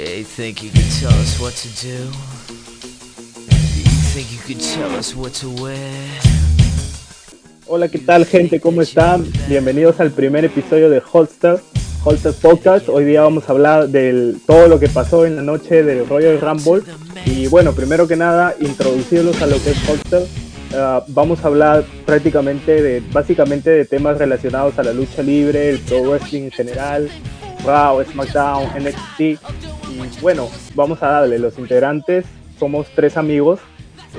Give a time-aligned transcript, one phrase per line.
[0.00, 1.98] Hey, think you can tell us what to do?
[3.50, 6.20] Do you think you can tell us what to wear?
[7.66, 8.60] Hola, ¿qué tal gente?
[8.60, 9.26] ¿Cómo están?
[9.48, 11.58] Bienvenidos al primer episodio de Holster,
[12.04, 12.88] Holster Podcast.
[12.88, 16.40] Hoy día vamos a hablar de todo lo que pasó en la noche del Royal
[16.40, 16.84] Rumble.
[17.26, 20.22] Y bueno, primero que nada, introducirlos a lo que es Holster.
[20.70, 25.80] Uh, vamos a hablar prácticamente de, básicamente de temas relacionados a la lucha libre, el
[25.80, 27.10] pro wrestling en general,
[27.64, 29.77] Raw, SmackDown, NXT.
[30.20, 31.38] Bueno, vamos a darle.
[31.38, 32.24] Los integrantes
[32.58, 33.60] somos tres amigos.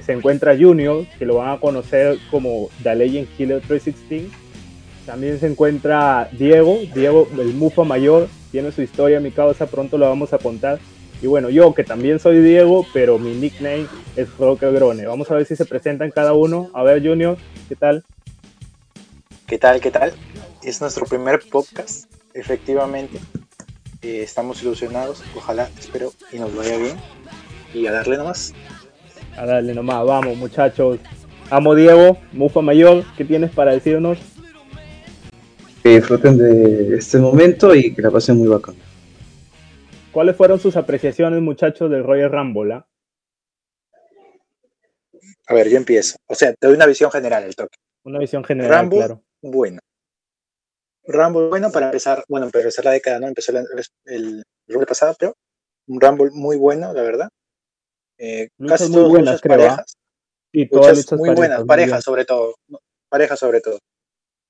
[0.05, 4.31] Se encuentra Junior, que lo van a conocer como The Legend Killer 316.
[5.05, 10.07] También se encuentra Diego, Diego, el Mufa mayor, tiene su historia, mi causa, pronto lo
[10.07, 10.79] vamos a contar.
[11.21, 15.05] Y bueno, yo que también soy Diego, pero mi nickname es Roque Grone.
[15.05, 16.69] Vamos a ver si se presentan cada uno.
[16.73, 17.37] A ver, Junior,
[17.67, 18.03] ¿qué tal?
[19.47, 19.81] ¿Qué tal?
[19.81, 20.13] ¿Qué tal?
[20.63, 23.19] Es nuestro primer podcast, efectivamente.
[24.01, 26.97] Eh, estamos ilusionados, ojalá, espero, y nos vaya bien.
[27.73, 28.53] Y a darle nomás.
[29.35, 30.99] A darle nomás, vamos muchachos.
[31.49, 34.17] Amo Diego, Mufa Mayor, ¿qué tienes para decirnos?
[35.83, 38.75] Que disfruten de este momento y que la pasen muy bacán.
[40.11, 42.75] ¿Cuáles fueron sus apreciaciones, muchachos, del Royal Rumble?
[42.75, 42.87] ah?
[45.47, 46.15] A ver, yo empiezo.
[46.27, 47.77] O sea, te doy una visión general del toque.
[48.03, 49.23] Una visión general, Rumble, claro.
[49.41, 49.79] bueno.
[51.11, 53.27] Rumble, bueno, para empezar, bueno, para empezar la década, ¿no?
[53.27, 53.65] Empezó el,
[54.05, 55.33] el Rumble pasado, pero
[55.87, 57.29] un Rumble muy bueno, la verdad.
[58.17, 59.57] Eh, Luchas casi muy todas buenas, creo, ¿ah?
[59.57, 59.93] parejas.
[60.51, 62.55] Y todas Luchas muy parejas, buenas, parejas sobre todo.
[63.09, 63.79] Parejas sobre todo.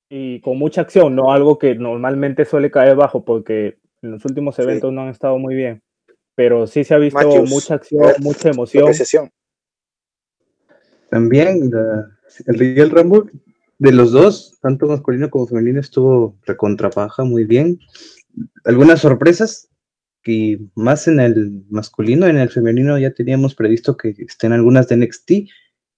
[0.09, 1.31] Y con mucha acción, ¿no?
[1.31, 4.63] Algo que normalmente suele caer bajo porque en los últimos Sí.
[4.63, 5.81] eventos no han estado muy bien.
[6.35, 9.29] Pero sí se ha visto Matthews, mucha acción, ver, mucha emoción.
[11.09, 12.09] También la-
[12.47, 13.31] el Royal Rumble
[13.79, 17.79] de los dos, tanto masculino como femenino, estuvo recontrapaja muy bien.
[18.65, 19.69] Algunas sorpresas
[20.21, 24.97] que más en el masculino, en el femenino ya teníamos previsto que estén algunas de
[24.97, 25.31] NXT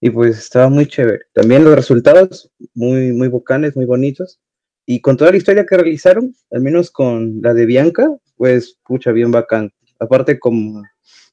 [0.00, 1.22] y pues estaba muy chévere.
[1.32, 4.40] También los resultados muy, muy bocanes, muy bonitos.
[4.86, 9.12] Y con toda la historia que realizaron, al menos con la de Bianca, pues pucha,
[9.12, 9.72] bien bacán.
[9.98, 10.82] Aparte como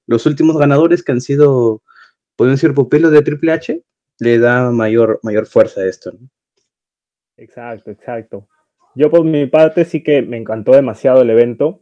[0.07, 1.83] los últimos ganadores que han sido,
[2.35, 3.83] pueden ser pupilos de Triple H,
[4.19, 6.11] le da mayor, mayor fuerza a esto.
[6.11, 6.29] ¿no?
[7.39, 8.47] Exacto, exacto.
[8.95, 11.81] Yo por mi parte sí que me encantó demasiado el evento.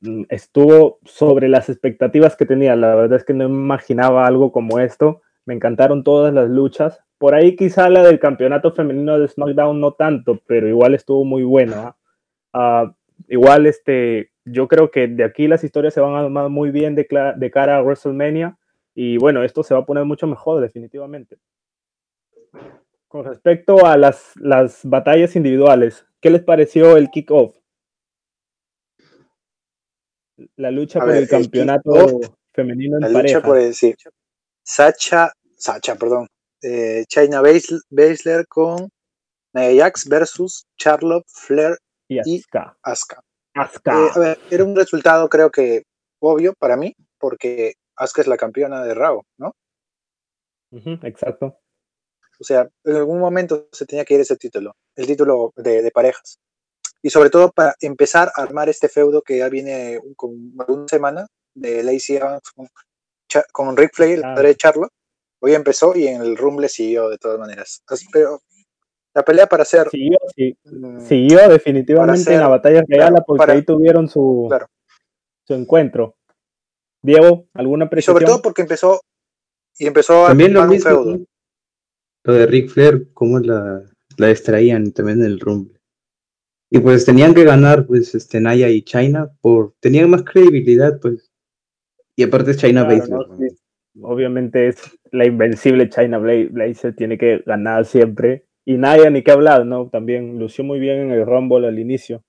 [0.00, 2.74] Mm, Estuvo sobre las expectativas que tenía.
[2.76, 5.22] La verdad es que no imaginaba algo como esto.
[5.44, 7.00] Me encantaron todas las luchas.
[7.18, 11.44] Por ahí quizá la del campeonato femenino de SmackDown no tanto, pero igual estuvo muy
[11.44, 11.96] buena.
[12.52, 12.92] Ah,
[13.28, 16.94] igual este, yo creo que de aquí las historias se van a armar muy bien
[16.96, 17.06] de,
[17.36, 18.58] de cara a WrestleMania.
[18.94, 21.38] Y bueno, esto se va a poner mucho mejor definitivamente.
[23.16, 27.56] Con respecto a las, las batallas individuales, ¿qué les pareció el kickoff?
[30.56, 32.20] La lucha A por ver, el campeonato
[32.52, 33.38] femenino en La pareja.
[33.38, 33.94] lucha por el, sí.
[34.62, 36.26] Sacha, Sacha, perdón.
[36.60, 38.90] Eh, China Baszler, Baszler con
[39.54, 41.78] Nia Jax versus Charlotte Flair
[42.08, 42.76] y y Asuka.
[42.82, 43.20] Asuka.
[43.54, 43.92] Asuka.
[43.92, 45.84] Eh, a ver, era un resultado creo que
[46.20, 49.52] obvio para mí, porque Asuka es la campeona de Raw, ¿no?
[51.02, 51.56] Exacto.
[52.38, 55.90] O sea, en algún momento se tenía que ir ese título, el título de, de
[55.90, 56.38] parejas.
[57.02, 60.32] Y sobre todo para empezar a armar este feudo que ya viene con
[60.68, 62.42] una semana de Lacey Evans
[63.52, 64.34] con, Rick Flair, el Ah.
[64.34, 64.92] padre de Charlotte.
[65.40, 67.82] Hoy empezó y en el Rumble siguió de todas maneras.
[67.86, 68.40] Así- pero
[69.14, 73.38] la pelea para hacer Siguió, sí, mm, siguió definitivamente en la batalla real claro, porque
[73.38, 74.66] para- ahí tuvieron su, claro.
[75.46, 76.16] su encuentro.
[77.02, 78.14] Diego, ¿alguna y apreciación?
[78.16, 79.00] sobre todo porque empezó
[79.78, 81.18] y empezó También a lo armar un feudo.
[82.26, 83.82] Lo de Ric Flair, cómo la,
[84.18, 85.78] la extraían también en el Rumble.
[86.70, 91.30] Y pues tenían que ganar, pues, este, Naya y China, por, tenían más credibilidad, pues.
[92.16, 93.36] Y aparte China Claro, Baszler, ¿no?
[93.38, 93.56] Sí.
[94.02, 98.44] Obviamente es la invencible China Bla- Blazer, tiene que ganar siempre.
[98.64, 99.88] Y Naya, ni qué hablar, ¿no?
[99.88, 102.22] También lució muy bien en el Rumble al inicio.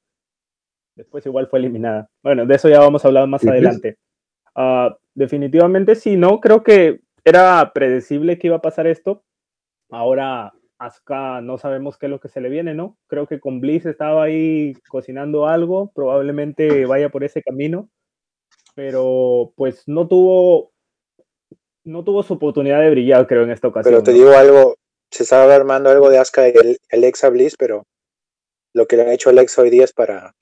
[0.95, 2.09] Después igual fue eliminada.
[2.23, 3.97] Bueno, de eso ya vamos a hablar más Sí, adelante.
[4.55, 6.39] Ah, definitivamente sí, ¿no?
[6.39, 9.23] Creo que era predecible que iba a pasar esto.
[9.89, 12.97] Ahora Asuka no sabemos qué es lo que se le viene, ¿no?
[13.07, 17.89] Creo que con Bliss estaba ahí cocinando algo, probablemente vaya por ese camino,
[18.75, 20.71] pero pues no tuvo
[21.83, 23.93] no tuvo su oportunidad de brillar, creo, en esta ocasión.
[23.93, 24.17] Pero te ¿no?
[24.17, 24.75] digo algo,
[25.09, 27.83] se estaba armando algo de Asuka y el- Alexa Bliss, pero
[28.73, 30.35] lo que le ha hecho Alexa hoy día es para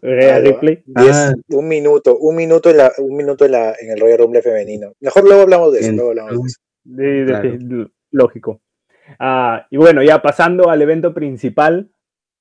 [0.00, 0.52] Rhea algo, ¿eh?
[0.52, 0.82] Ripley.
[0.86, 1.34] Diez- Ah.
[1.48, 4.92] un minuto, un minuto en la, un minuto en la, en el Royal Rumble femenino.
[5.00, 6.46] Mejor luego hablamos de eso, Bien, luego hablamos de ¿no?
[6.46, 6.56] eso.
[6.84, 7.90] Claro.
[8.10, 8.60] lógico.
[9.18, 11.90] Ah, y bueno, ya pasando al evento principal,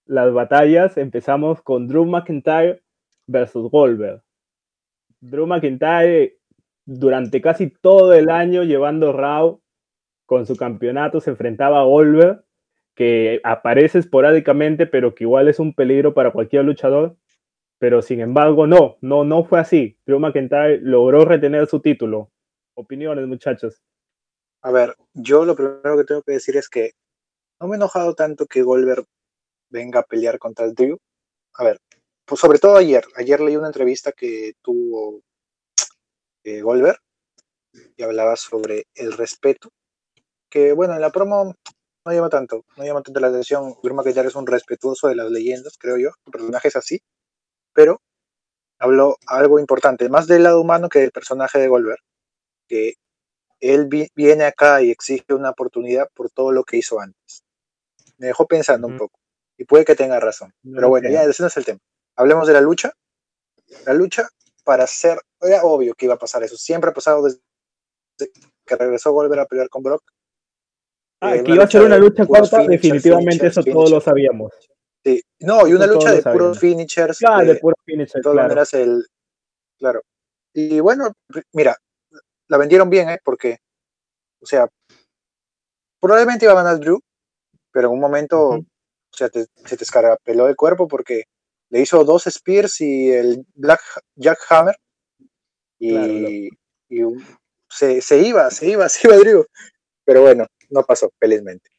[0.06, 2.82] las batallas, empezamos con Drew McIntyre
[3.28, 4.22] versus Goldberg.
[5.22, 6.38] Drew McIntyre
[6.86, 9.62] durante casi todo el año llevando Raw
[10.26, 12.44] con su campeonato se enfrentaba a Goldberg,
[12.96, 17.16] que aparece esporádicamente, pero que igual es un peligro para cualquier luchador.
[17.80, 19.98] Pero sin embargo, no, no, no fue así.
[20.06, 22.30] Drew McIntyre logró retener su título.
[22.76, 23.82] Opiniones, muchachos.
[24.62, 26.92] A ver, yo lo primero que tengo que decir es que
[27.60, 29.06] no me he enojado tanto que Goldberg
[29.70, 30.98] venga a pelear contra el Drew.
[31.56, 31.80] A ver,
[32.26, 33.06] pues sobre todo ayer.
[33.16, 35.22] Ayer leí una entrevista que tuvo
[36.44, 37.00] eh, Goldberg
[37.98, 39.70] y hablaba sobre el respeto.
[40.50, 41.56] Que bueno, en la promo
[42.06, 43.76] no llama tanto, no llama tanto la atención.
[43.84, 46.10] Drew McIntyre es un respetuoso de las leyendas, creo yo.
[46.26, 47.02] El personaje es así.
[47.74, 48.02] Pero
[48.80, 52.02] habló algo importante, más del lado humano que del personaje de Goldberg.
[52.68, 52.96] Que
[53.60, 57.44] él viene acá y exige una oportunidad por todo lo que hizo antes.
[58.18, 59.20] Me dejó pensando un poco.
[59.58, 60.54] Y puede que tenga razón.
[60.64, 61.80] Pero bueno, ya ese no es el tema.
[62.16, 62.94] Hablemos de la lucha.
[63.86, 64.30] La lucha
[64.64, 66.58] para ser, era obvio que iba a pasar eso.
[66.58, 67.40] Siempre ha pasado desde
[68.66, 70.04] que regresó a volver a pelear con Brock.
[71.22, 74.54] Ah, eh, que iba a ser una lucha corta, definitivamente eso todos lo sabíamos.
[75.04, 77.18] Sí, no, y una lucha de puros finishers.
[77.20, 78.22] Claro, de, puros finishers.
[78.22, 78.64] claro.
[78.74, 79.06] el,
[79.78, 80.02] claro.
[80.54, 81.14] Y bueno,
[81.54, 81.78] mira,
[82.50, 83.20] la vendieron bien, ¿eh?
[83.24, 83.60] Porque,
[84.42, 84.68] o sea,
[86.02, 87.00] probablemente iba a ganar Drew,
[87.72, 88.66] pero en un momento, o
[89.12, 91.24] sea, se te escarapeló el cuerpo porque
[91.70, 93.82] le hizo dos Spears y el Black
[94.16, 94.76] Jack Hammer.
[95.80, 96.50] Y,
[97.70, 99.46] se, se, iba, se iba, se iba Drew.
[100.04, 101.70] Pero bueno, no pasó, felizmente.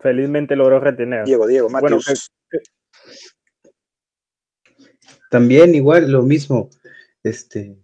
[0.00, 1.24] Felizmente logró retener.
[1.24, 1.98] Diego, Diego, Bueno,
[5.30, 6.70] también igual lo mismo,
[7.22, 7.76] este,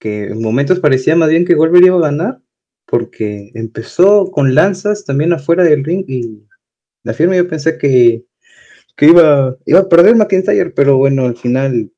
[0.00, 2.40] que en momentos parecía más bien que Goldberg iba a ganar,
[2.86, 6.42] porque empezó con lanzas también afuera del ring y
[7.04, 8.24] la firma yo pensé que,
[8.96, 11.92] que iba, iba a perder McIntyre, pero bueno, al final,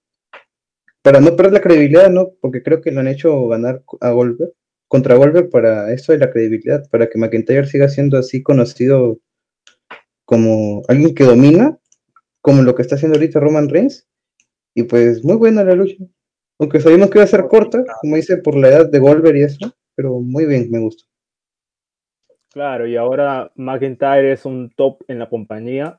[1.02, 2.32] para no perder la credibilidad, ¿no?
[2.40, 4.52] Porque creo que lo han hecho ganar a Goldberg,
[4.88, 9.20] contra Goldberg para eso de la credibilidad, para que McIntyre siga siendo así conocido
[10.24, 11.78] como alguien que domina,
[12.40, 14.08] como lo que está haciendo ahorita Roman Reigns,
[14.74, 15.96] y pues muy buena la lucha.
[16.62, 19.42] Aunque sabíamos que iba a ser corta, como dice, por la edad de Wolver y
[19.42, 21.02] eso, pero muy bien, me gusta.
[22.52, 25.98] Claro, y ahora McIntyre es un top en la compañía.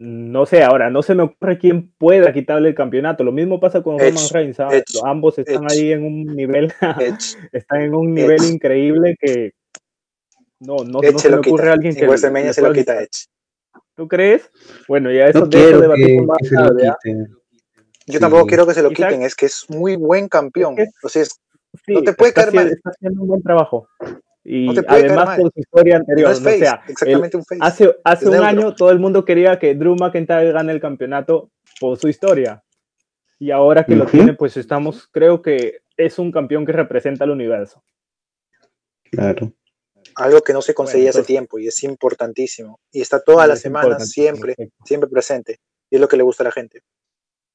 [0.00, 3.22] No sé, ahora no se me ocurre quién pueda quitarle el campeonato.
[3.22, 4.58] Lo mismo pasa con Roman Reigns.
[5.04, 6.72] Ambos están ahí en un nivel,
[7.52, 9.52] están en un nivel increíble que
[10.58, 12.18] no, no, se me ocurre a alguien que.
[12.52, 13.28] se lo quita Edge.
[13.94, 14.50] ¿Tú crees?
[14.88, 16.38] Bueno, ya eso no de eso más
[18.06, 20.76] Yo tampoco quiero que se lo quiten, es que es muy buen campeón.
[21.02, 21.24] o sea,
[21.88, 22.68] no te puede caer mal.
[22.68, 23.88] Está haciendo un buen trabajo.
[24.44, 26.30] Y además por su historia anterior.
[26.30, 27.60] o sea, exactamente un face.
[27.62, 31.98] Hace, hace un año todo el mundo quería que Drew McIntyre gane el campeonato por
[31.98, 32.62] su historia.
[33.38, 37.30] Y ahora que lo tiene, pues estamos, creo que es un campeón que representa al
[37.30, 37.82] universo.
[39.10, 39.52] Claro.
[40.16, 42.80] Algo que no se conseguía hace tiempo y es importantísimo.
[42.92, 44.54] Y está todas las semanas, siempre,
[44.84, 45.58] siempre presente.
[45.90, 46.82] Y es lo que le gusta a la gente.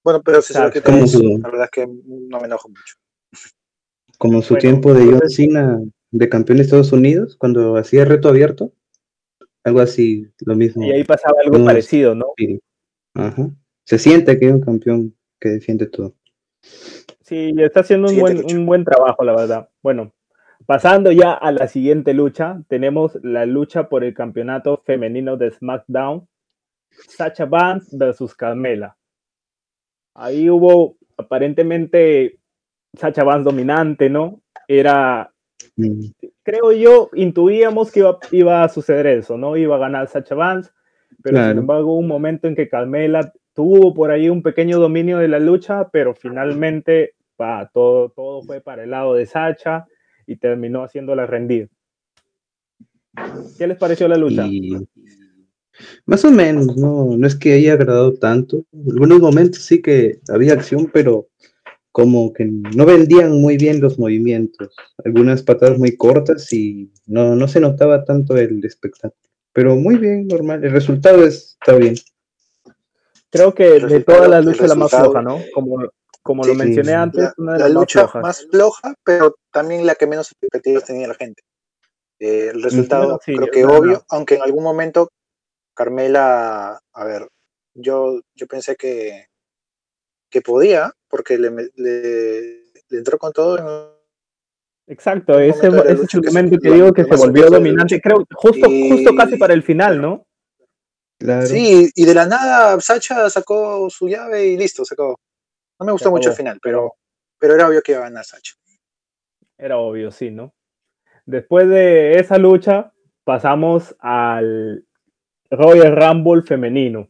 [0.04, 2.96] Bueno, pero si que la verdad es que no me enojo mucho.
[4.18, 5.80] Como su tiempo de John Cena
[6.12, 8.74] de campeón de Estados Unidos, cuando hacía reto abierto,
[9.64, 10.84] algo así, lo mismo.
[10.84, 12.26] Y ahí pasaba algo parecido, ¿no?
[13.14, 13.50] Ajá.
[13.84, 16.14] Se siente que es un campeón que defiende todo.
[17.22, 19.70] Sí, está haciendo un buen, un buen trabajo, la verdad.
[19.82, 20.14] Bueno,
[20.66, 26.28] pasando ya a la siguiente lucha, tenemos la lucha por el campeonato femenino de SmackDown.
[26.90, 28.98] Sacha Vance versus Carmela.
[30.20, 32.40] Ahí hubo aparentemente
[32.94, 34.42] Sacha Vance dominante, ¿no?
[34.68, 35.32] Era,
[35.78, 36.06] mm.
[36.44, 39.56] creo yo, intuíamos que iba, a suceder eso, ¿no?
[39.56, 40.72] Iba a ganar Sacha Vance,
[41.24, 45.20] pero sin embargo hubo un momento en que Carmela tuvo por ahí un pequeño dominio
[45.20, 47.16] de la lucha, pero finalmente
[47.72, 49.88] todo, todo fue para el lado de Sacha
[50.28, 51.70] y terminó haciéndola rendir.
[53.58, 54.46] ¿Qué les pareció la lucha?
[56.06, 58.66] Más o menos, no, no es que haya agradado tanto.
[58.74, 61.28] En algunos momentos sí que había acción, pero
[61.92, 64.76] como que no vendían muy bien los movimientos.
[65.04, 69.16] Algunas patadas muy cortas y no, no se notaba tanto el espectáculo.
[69.54, 70.64] Pero muy bien, normal.
[70.64, 71.96] El resultado está bien.
[73.32, 75.40] Creo que de todas las luchas la más floja, ¿no?
[75.54, 75.78] Como,
[76.24, 80.32] como lo mencioné antes, una de las lucha más, floja, pero también la que menos
[80.32, 81.44] expectativas tenía la gente.
[82.20, 85.10] Eh, el resultado, creo que obvio, aunque en algún momento
[85.80, 87.30] Carmela, a ver,
[87.74, 89.28] yo, yo pensé que,
[90.30, 93.98] que podía, porque le, le, entró con todo.
[94.88, 99.16] Exacto, ese, ese es el momento que, digo que se volvió dominante, creo, justo, justo
[99.16, 100.28] casi para el final, ¿no?
[101.46, 105.18] Sí, y de la nada Sacha sacó su llave y listo, sacó.
[105.80, 106.96] No me gustó mucho el final, pero
[107.38, 108.56] pero era obvio que iba a ganar Sacha.
[109.58, 110.54] Era obvio, sí, ¿no?
[111.26, 112.92] Después de esa lucha,
[113.24, 114.84] pasamos al
[115.52, 117.10] Royal Rumble femenino.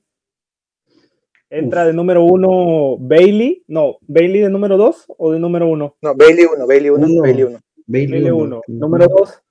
[1.49, 1.87] Entra Uf.
[1.87, 5.95] de número uno Bailey, no, Bailey de número dos o de número uno.
[6.01, 7.21] No, Bailey 1, Bailey 1, Uno.
[7.21, 7.59] Bailey 1.
[7.87, 8.43] Bailey Bailey uno.
[8.43, 8.61] uno.
[8.67, 9.41] Número dos,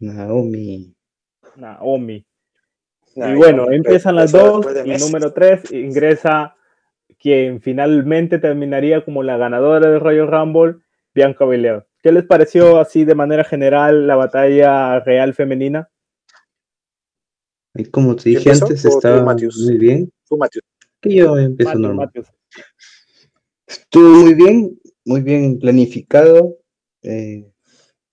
[0.00, 0.94] Naomi.
[1.56, 2.24] Naomi.
[3.14, 6.56] y bueno, empiezan las dos y número tres ingresa
[7.20, 10.76] quien finalmente terminaría como la ganadora del Royal Rumble,
[11.14, 11.84] Bianca Belair.
[12.02, 15.88] ¿Qué les pareció así de manera general la batalla real femenina?
[17.74, 18.66] Y como te ¿Quién dije empezó?
[18.66, 19.58] antes, ¿O tú, estaba Matthews?
[19.64, 20.12] muy bien.
[20.28, 20.60] Tú, Matthew.
[21.00, 22.06] Que yo Matthews, normal.
[22.06, 22.28] Matthews.
[23.66, 26.58] Estuvo muy bien, muy bien planificado.
[27.02, 27.48] eh,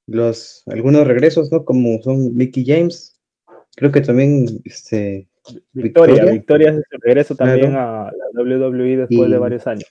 [0.08, 1.64] los, algunos regresos, ¿no?
[1.64, 3.20] Como son Mickey James.
[3.76, 5.30] Creo que también este,
[5.74, 6.32] Victoria, Victoria.
[6.32, 8.08] Victoria se regreso también Claro.
[8.08, 9.86] a la WWE después de varios años.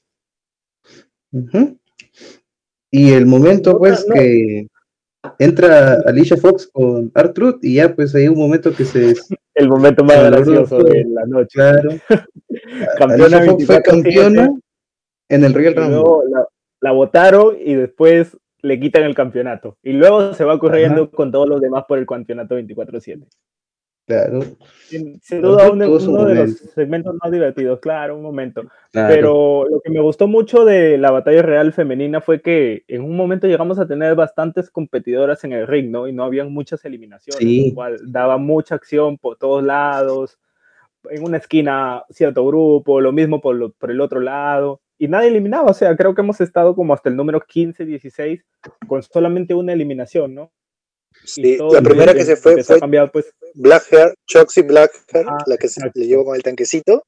[2.90, 4.14] Y el momento, No, pues, no.
[4.14, 4.66] que
[5.38, 9.14] entra Alicia Fox con Artruth y ya, pues, hay un momento que se...
[9.58, 11.54] El momento más gracioso de la noche.
[11.54, 11.90] Claro.
[12.98, 14.50] Campeona fue 24/7, campeona
[15.28, 16.44] en el y Royal Rumble.
[16.80, 19.76] la votaron y después le quitan el campeonato.
[19.82, 23.26] Y luego se va corriendo con todos los demás por el campeonato 24-7.
[24.08, 24.40] Claro,
[24.88, 28.62] Sin, duda, uno, uno de los segmentos más divertidos, claro, un momento.
[28.90, 29.14] claro.
[29.14, 33.14] Pero lo que me gustó mucho de la batalla real femenina fue que en un
[33.16, 36.08] momento llegamos a tener bastantes competidoras en el ring, ¿no?
[36.08, 37.68] Y no habían muchas eliminaciones, Sí.
[37.68, 40.38] lo cual daba mucha acción por todos lados.
[41.10, 44.80] En una esquina, cierto grupo, lo mismo por, lo- por el otro lado.
[44.96, 48.42] Y nadie eliminaba, o sea, creo que hemos estado como hasta el número 15, 16,
[48.88, 50.50] con solamente una eliminación, ¿no?
[51.24, 55.68] Sí, la primera que se fue fue cambiar, pues, Blackhair, Choxy Blackhair, Ah, la que
[55.68, 55.98] se exacto.
[56.00, 57.02] le llevó con el tanquecito.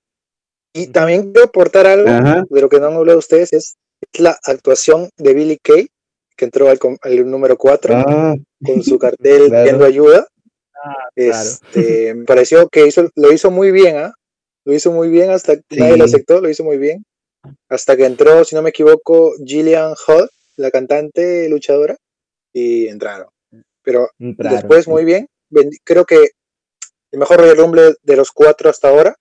[0.74, 2.44] Y también quiero aportar algo Ajá.
[2.48, 3.76] de lo que no han hablado ustedes, es
[4.14, 5.88] la actuación de Billy Kay,
[6.36, 9.64] que entró al, al número 4 Ah, con su cartel Claro.
[9.64, 10.26] pidiendo ayuda.
[10.82, 11.32] Ah, claro.
[11.50, 14.12] Este, me pareció que hizo, lo hizo muy bien, ¿ah?
[14.64, 16.14] Lo hizo muy bien hasta que nadie lo Sí.
[16.14, 17.04] aceptó, lo hizo muy bien.
[17.68, 21.96] Hasta que entró, si no me equivoco, Gillian Hall, la cantante luchadora,
[22.52, 23.28] y entraron.
[23.82, 24.90] Pero Entraron, después sí.
[24.90, 25.28] muy bien.
[25.84, 26.30] Creo que
[27.12, 29.16] el mejor Royal Rumble de los cuatro hasta ahora.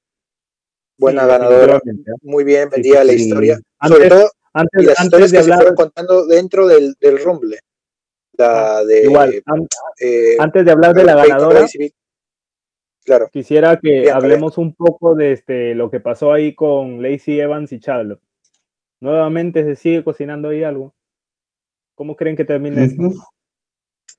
[0.97, 1.81] Buena Sí, ganadora.
[2.21, 3.59] Muy bien sí, la historia.
[3.79, 6.67] Antes- Sobre todo, Antes, y las antes historias de que se hablar, fueron contando dentro
[6.67, 7.59] del, del Rumble.
[8.33, 9.03] La de.
[9.05, 9.67] igual, an-
[9.99, 11.65] eh, antes de hablar de la ganadora,
[13.05, 13.29] Claro.
[13.31, 17.79] quisiera que hablemos un poco de este, lo que pasó ahí con Lacey Evans y
[17.79, 18.21] Charlotte.
[19.01, 20.93] Nuevamente se sigue cocinando ahí algo.
[21.95, 23.03] ¿Cómo creen que termine esto?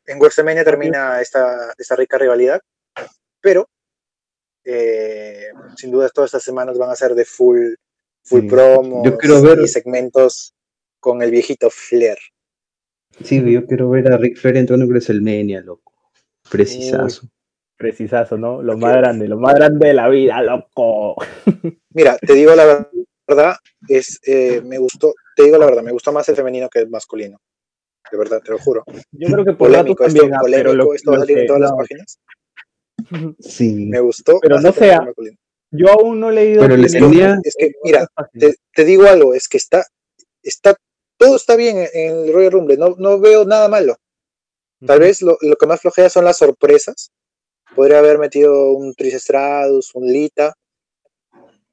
[0.07, 2.61] En WrestleMania termina esta, esta rica rivalidad,
[3.41, 3.69] pero
[4.65, 7.75] eh, sin duda todas estas semanas van a ser de full,
[8.25, 8.47] full Sí.
[8.49, 10.55] promos Yo quiero ver- y segmentos
[11.01, 12.19] con el viejito Flair.
[13.25, 15.93] Sí, yo quiero ver a Rick Flair entrando en WrestleMania, loco.
[16.51, 17.29] Precisazo.
[17.77, 18.63] Precisazo, ¿no?
[18.63, 21.17] Lo más grande, lo más grande de la vida, loco.
[21.95, 22.87] Mira, te digo la
[23.27, 23.57] verdad,
[23.89, 26.91] es, eh, me gustó, te digo la verdad, me gustó más el femenino que el
[26.91, 27.39] masculino.
[28.11, 28.85] De verdad, te lo juro.
[29.13, 31.21] Yo creo que por Polémico, rato esto, también, ah, pero polémico, lo, esto va a
[31.21, 32.19] lo salir en todas las páginas.
[33.41, 33.87] Sí.
[33.87, 34.39] Me gustó.
[34.41, 35.07] Pero no sea-
[35.73, 36.63] yo aún no he leído.
[36.63, 39.87] Pero les tenía- Es que, mira, te, te digo algo, es que está,
[40.43, 40.75] está,
[41.17, 43.97] todo está bien en, el Royal Rumble, no, no veo nada malo.
[44.85, 47.13] Tal vez lo, lo que más flojea son las sorpresas.
[47.77, 50.55] Podría haber metido un Tris Stratus, un Lita,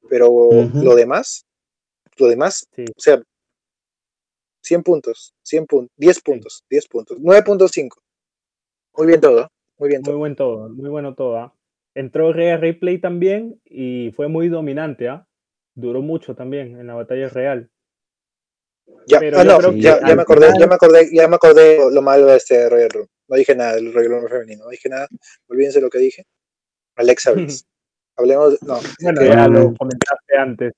[0.08, 0.30] pero
[0.74, 1.44] lo demás,
[2.16, 2.84] lo demás, Sí.
[2.84, 3.20] o sea,
[4.68, 7.88] 100 puntos, 100 puntos, 10 puntos, 10 puntos, 9.5.
[8.96, 9.48] Muy bien todo,
[9.78, 10.18] muy bien Muy todo.
[10.18, 11.38] buen todo, muy bueno todo.
[11.38, 11.54] ¿ah?
[11.94, 15.08] Entró Rhea Ripley también y fue muy dominante.
[15.08, 15.26] ¿ah?
[15.74, 17.70] Duró mucho también en la batalla real.
[19.06, 22.02] Ya, pero ah, no, ya, me acordé, final- ya me acordé, ya me acordé lo
[22.02, 23.10] malo de este Royal Rumble.
[23.28, 25.06] No dije nada del Royal Rumble femenino, no dije nada,
[25.48, 26.24] olvídense lo que dije.
[26.96, 27.64] Alexa Bliss.
[28.16, 30.72] Hablemos, de- no, Bueno, ya lo comentaste antes.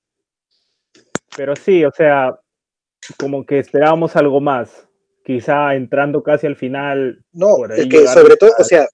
[1.35, 2.37] Pero sí, o sea,
[3.17, 4.87] como que esperábamos algo más.
[5.23, 7.23] Quizá entrando casi al final.
[7.31, 8.87] no, por ahí es que sobre todo, a- o sea,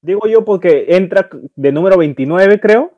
[0.00, 2.92] Digo yo porque entra de número 29, creo.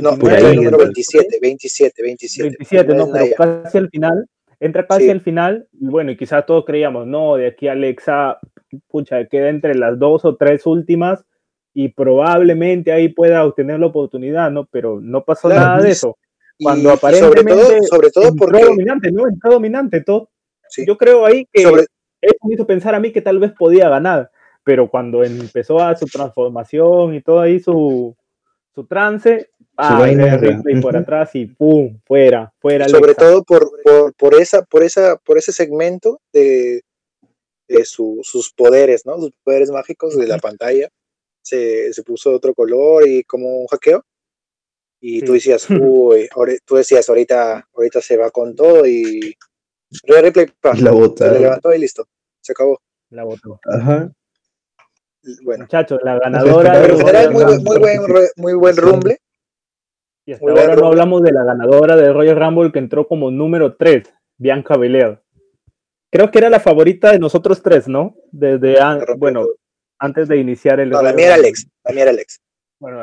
[0.00, 0.84] no, 29, entra el número entra.
[0.84, 2.48] 27, 27, 27.
[2.50, 4.28] 27, no, pero casi al final.
[4.60, 5.10] Entra casi Sí.
[5.10, 5.68] al final.
[5.72, 8.38] Y bueno, y quizás todos creíamos, no, de aquí Alexa,
[8.86, 11.24] pucha, queda entre las dos o tres últimas.
[11.74, 14.64] Y probablemente ahí pueda obtener la oportunidad, ¿no?
[14.66, 16.16] Pero no pasó Claro, nada de y- eso.
[16.56, 19.26] Y- Cuando y aparentemente sobre todo, sobre todo porque dominante, ¿no?
[19.28, 20.00] Entró dominante.
[20.02, 20.30] Todo.
[20.68, 21.82] sí, Yo creo ahí que sobre,
[22.20, 24.30] eso me hizo pensar a mí que tal vez podía ganar,
[24.62, 28.14] pero cuando empezó a su transformación y todo ahí su,
[28.74, 32.88] su trance, Ah, Ripley por atrás y pum, fuera, fuera.
[32.88, 33.20] sobre Alexa.
[33.28, 36.82] todo por, por, por esa, por esa, por ese segmento de,
[37.66, 39.16] de su- sus poderes, ¿no?
[39.18, 40.88] Sus poderes mágicos de la pantalla.
[41.44, 44.02] Se, se puso de otro color y como un hackeo.
[45.00, 46.28] Y tú decías, uy,
[46.64, 49.36] tú decías, ahorita, ahorita se va con todo y
[50.04, 51.42] Rhea Ripley, pa, La se le botaron.
[51.42, 52.06] levantó y listo.
[52.40, 52.80] Se acabó.
[53.10, 53.60] La votó.
[53.70, 54.10] Ajá.
[55.42, 57.78] Bueno, Muchachos, la ganadora pero general muy, buen- Rumble.
[57.78, 59.18] muy buen, muy buen rumble.
[60.26, 60.88] Y hasta muy ahora no rumble.
[60.88, 64.04] hablamos de la ganadora del Royal Rumble que entró como número 3,
[64.38, 65.20] Bianca Belair.
[66.10, 68.14] Creo que era la favorita de nosotros tres, ¿no?
[68.32, 68.76] Desde,
[69.16, 69.56] bueno, todo.
[70.04, 71.34] Antes de iniciar el No, la mía era.
[71.36, 71.66] Alex.
[71.84, 72.40] La mía era Alex.
[72.78, 72.98] Bueno,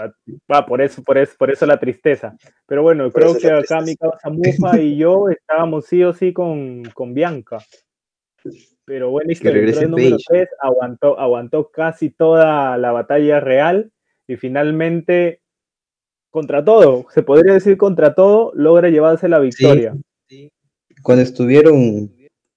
[0.51, 2.35] va, por eso, por eso, por eso la tristeza.
[2.67, 6.33] Pero bueno, Por creo que acá mi causa Mufa y yo estábamos sí o sí
[6.33, 7.57] con, con Bianca.
[8.85, 10.25] Pero bueno, Que entró regrese el número Paige.
[10.27, 13.91] 3, aguantó, aguantó casi toda la batalla real
[14.27, 15.41] y finalmente,
[16.29, 19.95] contra todo, se podría decir contra todo, logra llevarse la victoria.
[21.01, 22.11] Cuando estuvieron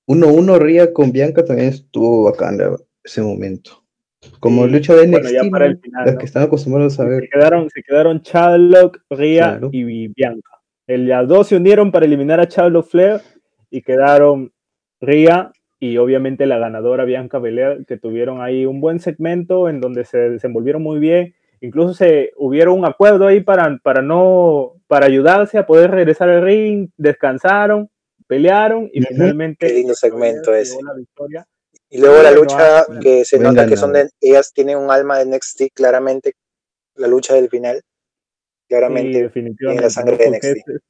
[0.06, 2.58] 1-1 Ría con Bianca también estuvo bacán
[3.02, 3.83] ese momento.
[4.40, 6.18] Como Sí, lucha de bueno, NXT, ya para el final, las ¿no?
[6.20, 7.22] que están acostumbrados a ver.
[7.22, 9.68] Se quedaron, se quedaron Charlotte, Rhea Claro.
[9.72, 10.50] y Bianca.
[10.86, 13.20] El, las dos se unieron para eliminar a Charlotte Flair
[13.70, 14.52] y quedaron
[15.00, 20.04] Rhea y obviamente la ganadora Bianca Belair, que tuvieron ahí un buen segmento en donde
[20.04, 21.34] se desenvolvieron muy bien.
[21.60, 26.42] Incluso se hubieron un acuerdo ahí para, para no para ayudarse a poder regresar al
[26.42, 27.88] ring, descansaron,
[28.26, 29.08] pelearon y Ujú.
[29.14, 30.82] finalmente Qué lindo segmento ese.
[30.82, 31.46] la victoria.
[31.94, 33.00] Y luego la lucha bueno.
[33.00, 36.32] que se nota que son de, ellas tienen un alma de NXT claramente,
[36.96, 37.82] la lucha del final,
[38.68, 39.82] claramente definitivamente.
[39.84, 40.44] la sangre de NXT.
[40.44, 40.82] es,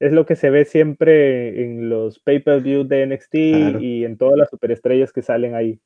[0.00, 3.80] es lo que se ve siempre en los pay-per-view de NXT Claro.
[3.80, 5.80] y en todas las superestrellas que salen ahí.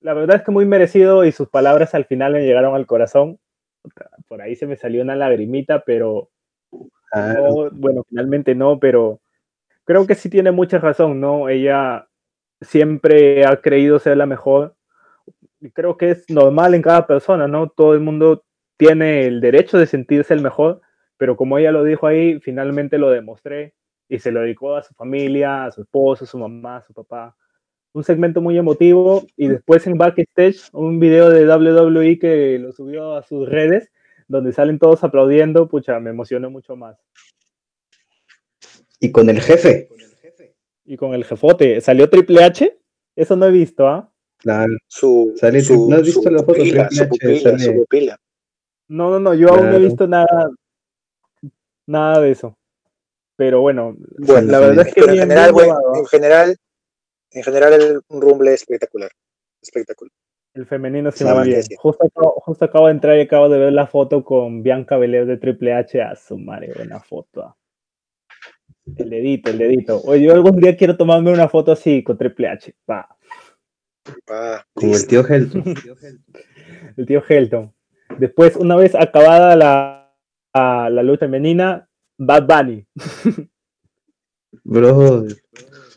[0.00, 3.38] La verdad es que muy merecido y sus palabras al final me llegaron al corazón.
[4.26, 6.30] Por ahí se me salió una lagrimita, pero
[7.12, 9.20] Ah, no, bueno, finalmente no, pero
[9.84, 11.48] creo que sí tiene mucha razón, ¿no?
[11.48, 12.08] Ella
[12.60, 14.74] siempre ha creído ser la mejor.
[15.60, 17.68] Y creo que es normal en cada persona, ¿no?
[17.68, 18.44] Todo el mundo
[18.76, 20.80] tiene el derecho de sentirse el mejor,
[21.16, 23.74] pero como ella lo dijo ahí, finalmente lo demostré
[24.08, 26.92] y se lo dedicó a su familia, a su esposo, a su mamá, a su
[26.92, 27.36] papá.
[27.92, 33.16] Un segmento muy emotivo y después en backstage un video de WWE que lo subió
[33.16, 33.90] a sus redes
[34.28, 36.98] donde salen todos aplaudiendo, pucha, me emocionó mucho más.
[39.00, 39.88] Y con el jefe.
[40.86, 42.78] Y con el jefote, ¿salió Triple H?
[43.16, 44.10] Eso no he visto, ¿ah?
[44.38, 44.72] Claro.
[44.86, 46.54] Su, Sale- su, ¿no has visto la foto?
[46.54, 48.16] pupila, Triple su H pupila, su sale- pupila.
[48.88, 50.48] No, no, no, yo aún no he visto nada,
[51.86, 52.56] nada de eso.
[53.36, 55.98] Pero bueno, Bueno, la verdad es que pero en general, bien bueno, llevado, ¿ah?
[55.98, 56.56] en general,
[57.32, 59.10] en general el un rumble espectacular,
[59.60, 60.12] espectacular.
[60.54, 61.62] el femenino nada va bien.
[61.76, 65.26] Justo acabo, justo acabo de entrar y acabo de ver la foto con Bianca Belair
[65.26, 66.00] de Triple H.
[66.00, 67.56] A su madre, buena foto.
[68.96, 70.00] El dedito, el dedito.
[70.04, 72.74] Oye, yo algún día quiero tomarme una foto así con Triple H.
[72.88, 73.08] Va.
[74.28, 75.64] Ah, Como el tío Helton.
[76.96, 77.74] el tío Helton.
[78.18, 80.14] Después, una vez acabada la,
[80.54, 82.86] la lucha femenina, Bad Bunny.
[84.62, 85.24] Bro.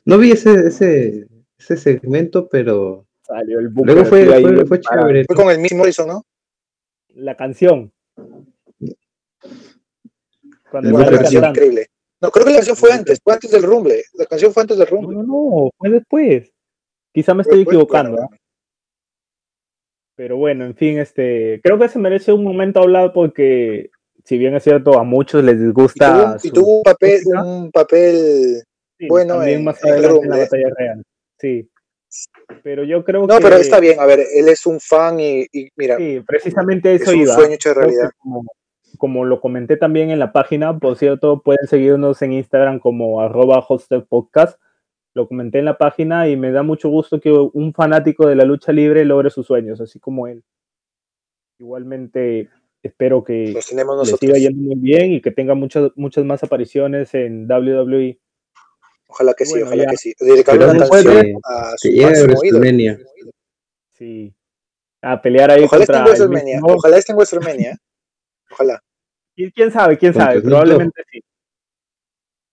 [0.06, 4.26] No vi ese, ese, ese segmento, pero Salió el luego fue,
[4.66, 5.26] fue, chévere.
[5.26, 6.26] Fue con el mismo Morrison, ¿no?
[7.10, 7.94] La canción.
[10.72, 11.50] Cuando La canción cantando.
[11.50, 11.92] increíble.
[12.22, 14.04] No, creo que la canción fue antes, fue antes del rumble.
[14.14, 15.18] La canción fue antes del No, rumble.
[15.18, 16.52] no, no, fue después.
[17.14, 18.38] Quizá me estoy después, equivocando, bueno, ¿ah?
[20.16, 23.90] pero bueno, en fin, este, creo que se merece un momento hablar porque,
[24.26, 26.38] si bien es cierto, a muchos les Y tuvo, disgusta.
[26.44, 28.64] y tuvo un papel, música, un papel.
[28.98, 30.40] sí, bueno en- más en el en la rumble.
[30.40, 31.04] batalla real.
[31.40, 31.70] Sí,
[32.64, 34.00] pero yo creo No, que pero está bien.
[34.00, 37.34] A ver, él es un fan y, y mira, sí, precisamente es eso un iba.
[37.36, 38.12] sueño hecho que realidad.
[38.18, 38.44] Como,
[38.98, 43.66] como lo comenté también en la página, por cierto, pueden seguirnos en Instagram como arroba
[44.10, 44.60] podcast.
[45.16, 48.44] Lo comenté en la página y me da mucho gusto que un fanático de la
[48.46, 50.44] lucha libre logre sus sueños, así como él.
[51.60, 52.50] Igualmente,
[52.84, 56.44] espero que Los tenemos le siga yendo muy bien y que tenga muchas, muchas más
[56.44, 58.20] apariciones en WWE.
[59.08, 59.90] Ojalá que sí, Bueno, ojalá ya.
[59.90, 60.14] que sí.
[60.20, 62.34] Dedicarle una canción de- a Que su máximo ídolo.
[62.40, 63.00] WrestleMania.
[63.94, 64.34] Sí.
[65.02, 67.78] A pelear ahí Ojalá esté en contra el mismo- Ojalá esté en WrestleMania.
[68.52, 68.82] Ojalá.
[69.36, 69.98] ¿Quién- ¿Quién sabe?
[69.98, 70.42] ¿Quién sabe?
[70.42, 71.20] Probablemente sí.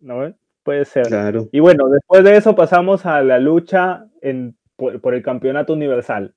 [0.00, 0.34] ¿No?
[0.62, 1.06] Puede ser.
[1.06, 1.48] Claro.
[1.52, 6.34] Y bueno, después de eso pasamos a la lucha en, por, por el campeonato universal.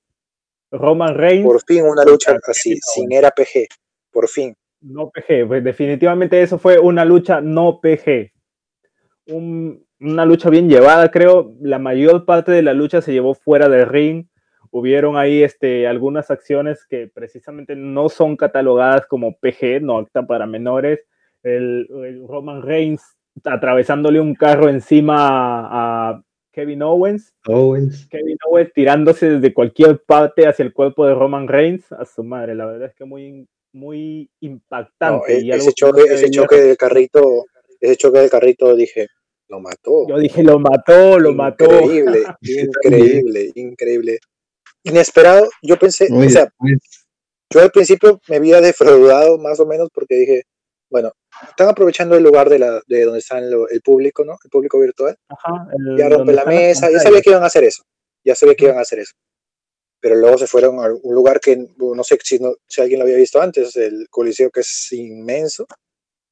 [0.72, 3.67] Roman Reigns, Por fin una lucha así, sin era PG.
[4.12, 4.56] Por fin.
[4.82, 8.32] no PG, pues definitivamente eso fue una lucha no PG.
[9.28, 11.54] Un- una lucha bien llevada, creo.
[11.60, 14.28] La mayor parte de la lucha se llevó fuera del ring.
[14.71, 20.45] Hubieron ahí este, algunas acciones que precisamente no son catalogadas como PG, no acta para
[20.45, 21.05] menores.
[21.43, 23.01] El, el Roman Reigns
[23.43, 27.34] atravesándole un carro encima a Kevin Owens.
[27.47, 28.08] Owens.
[28.10, 31.91] Kevin Owens tirándose desde cualquier parte hacia el cuerpo de Roman Reigns.
[31.91, 35.38] A su madre, la verdad es que muy, muy impactante.
[35.38, 37.45] e- y ese choque, se ese choque del carrito,
[37.79, 39.08] ese choque del carrito dije,
[39.47, 40.08] lo mató.
[40.08, 41.65] Yo dije, lo mató, lo mató.
[41.65, 44.19] Increíble, increíble, increíble.
[44.83, 47.05] Inesperado, yo pensé, Muy o sea, después.
[47.51, 50.43] yo al principio me había defraudado más o menos porque dije,
[50.89, 51.11] bueno,
[51.47, 54.37] están aprovechando el lugar de, la, de donde está el, el público, ¿no?
[54.43, 55.15] El público virtual.
[55.29, 57.83] Ajá, el- Ya rompe la mesa, ya sabía que iban a hacer eso,
[58.25, 59.13] ya sabía que iban a hacer eso.
[60.01, 63.05] Pero luego se fueron a un lugar que no sé si, no- si alguien lo
[63.05, 65.65] había visto antes, el Coliseo que es inmenso,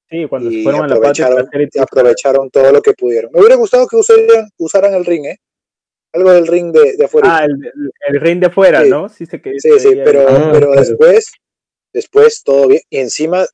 [0.10, 1.83] Sí, cuando se y fueron a la parte aprovecharon, y y todo.
[1.83, 3.29] aprovecharon todo lo que pudieron.
[3.33, 5.38] Me hubiera gustado que usaran, usaran el ring, ¿eh?
[6.17, 7.38] Algo del ring de, de afuera.
[7.38, 8.89] Ah, el, el- el ring de fuera, Sí.
[8.89, 9.10] ¿no?
[9.10, 9.69] Sí, se que Sí,
[10.03, 10.21] pero.
[10.27, 10.82] Ah, pero claro.
[10.82, 11.32] después,
[11.93, 12.82] después todo bien.
[12.89, 13.45] Y encima,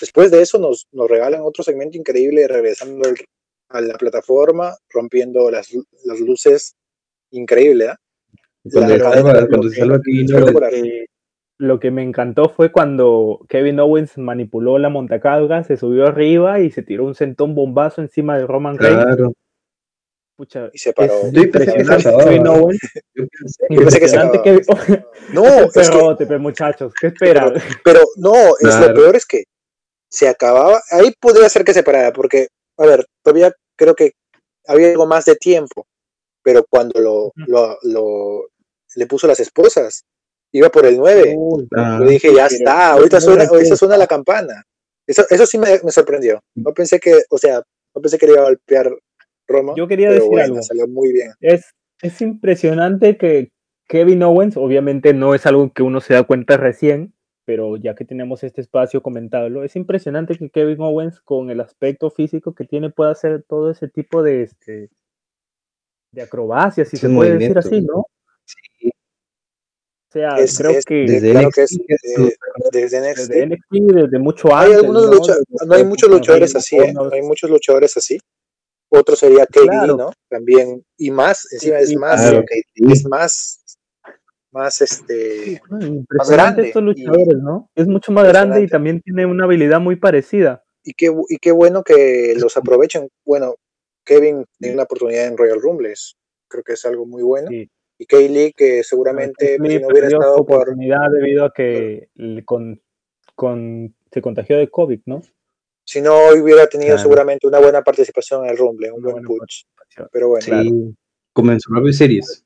[0.00, 3.08] después de eso nos, nos regalan otro segmento increíble regresando
[3.70, 5.68] a la plataforma, rompiendo las,
[6.04, 6.74] las luces.
[7.30, 7.96] Increíble, ¿ah?
[8.72, 11.06] Cuando, La- salva, lo cuando que- se salva Kevin lo Owens, que- que-
[11.58, 16.70] lo que me encantó fue cuando Kevin Owens manipuló la montacarga, se subió arriba y
[16.70, 19.32] se tiró un sentón bombazo encima de Roman Reigns.
[20.36, 21.14] Pucha, Y se paró.
[21.26, 21.80] es Yo pensé que
[23.74, 24.38] impresionante
[25.32, 26.92] No, es que, perrote, pe, muchachos.
[27.00, 27.54] ¿Qué esperan?
[27.84, 28.94] pero no, es lo Claro.
[28.94, 29.44] peor es que
[30.10, 30.80] se acababa.
[30.90, 34.12] Ahí podría ser que se parara, porque, a ver, todavía creo que
[34.66, 35.86] había algo más de tiempo,
[36.42, 38.48] pero cuando lo, lo, lo-
[38.96, 40.04] le puso las esposas,
[40.52, 41.34] iba por el 9.
[41.36, 44.62] Uy, Ah, Yo dije, ya pero- está, ahorita pero- suena, ahorita suena la campana.
[45.06, 46.40] Eso, eso sí me, me sorprendió.
[46.54, 47.62] No pensé que, o sea,
[47.94, 48.90] no pensé que le iba a golpear
[49.46, 49.72] Roma.
[49.76, 50.62] Yo quería pero decir bueno, algo.
[50.62, 51.32] salió muy bien.
[51.40, 53.50] es, es impresionante que
[53.88, 57.12] Kevin Owens, obviamente no es algo que uno se da cuenta recién,
[57.44, 62.10] pero ya que tenemos este espacio comentarlo, es impresionante que Kevin Owens con el aspecto
[62.10, 64.88] físico que tiene pueda hacer todo ese tipo de este
[66.12, 67.58] de acrobacias, si Ese se puede decir movimiento.
[67.68, 68.06] así, ¿no?
[68.44, 68.88] Sí.
[68.88, 72.36] O sea, Es- creo es que desde- claro NXT, que es, es eh,
[72.72, 73.28] desde NXT.
[73.32, 74.78] desde NXT, desde mucho Hay antes.
[74.80, 75.12] algunos ¿no?
[75.12, 76.92] lucha- Desde no hay muchos luchadores así, ¿eh?
[76.92, 78.18] No hay muchos luchadores así.
[78.94, 79.96] Otro sería KD, Claro.
[79.96, 80.10] ¿no?
[80.28, 83.78] También, y más, encima es más, Claro, es más,
[84.52, 87.70] más este, Impresionante grande estos y- luchadores, ¿no?
[87.74, 90.62] Es mucho más grande y también tiene una habilidad muy parecida.
[90.86, 93.08] y qué, y qué bueno que los aprovechen.
[93.24, 93.54] Bueno,
[94.04, 96.16] Kevin tiene una oportunidad en Royal Rumble, es-
[96.48, 97.48] creo que es algo muy bueno.
[97.48, 97.68] Sí.
[97.98, 102.08] Y Kaylee, que seguramente si no hubiera estado por, oportunidad debido a que
[102.44, 102.82] con,
[103.34, 105.22] con, se contagió de COVID, ¿no?
[105.84, 107.02] Si no hubiera tenido Claro.
[107.02, 109.64] seguramente una buena participación en el Rumble, un Una buen push.
[110.10, 110.94] Pero bueno, Sí.
[111.32, 112.44] Como en Survivor Series,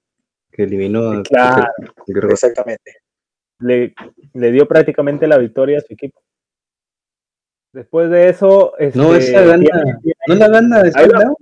[0.51, 1.66] que eliminó a Claro.
[2.31, 2.96] Exactamente.
[3.61, 3.94] Le,
[4.35, 6.20] le dio prácticamente la victoria a su equipo.
[7.72, 9.64] Después de eso, No, este, esa gana.
[9.64, 9.94] tiene-
[10.27, 10.90] ¿No la gana de.
[10.92, 11.35] SmackDown?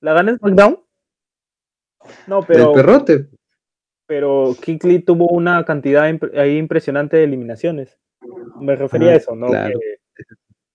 [0.00, 0.80] ¿La gana SmackDown?
[2.26, 3.28] No, El pero, perrote.
[4.06, 6.04] pero Lee tuvo una cantidad
[6.36, 7.98] ahí impresionante de eliminaciones.
[8.60, 9.46] Me refería Ah, a eso, ¿no?
[9.48, 9.78] claro.
[9.78, 10.24] Que-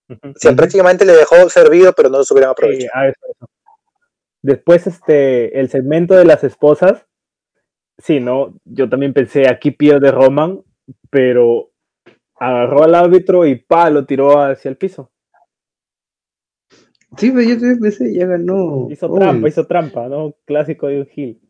[0.10, 0.20] Ujú.
[0.30, 0.58] O sea, Ujú.
[0.58, 2.92] prácticamente le dejó servido, pero no lo supieron Sí, aprovechar.
[2.94, 3.50] a eso, eso.
[4.42, 7.06] Después, este, el segmento de las esposas.
[7.98, 8.54] Sí, ¿no?
[8.64, 10.64] Yo también pensé, aquí pierde Roman,
[11.10, 11.72] pero
[12.40, 15.12] agarró al árbitro y pa, lo tiró hacia el piso.
[17.18, 18.88] Sí, pero yo también pensé, ya ganó.
[18.92, 20.36] Hizo trampa, hizo trampa, ¿no?
[20.46, 21.42] Clásico de un heel.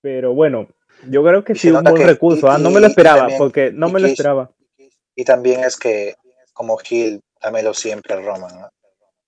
[0.00, 0.68] Pero bueno,
[1.10, 2.46] yo creo que Y sí, un buen recurso.
[2.46, 4.50] y- ah, No me lo esperaba, también- porque no me lo que- esperaba.
[5.14, 6.14] Y también es que,
[6.54, 8.54] como Gil, dámelo siempre a Roman.
[8.60, 8.68] ¿no?